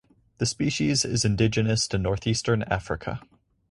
[0.39, 3.21] The species is indigenous to northeastern Africa.